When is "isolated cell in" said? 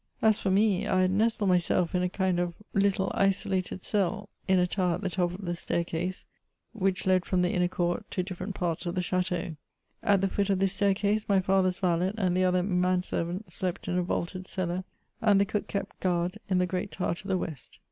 3.13-4.57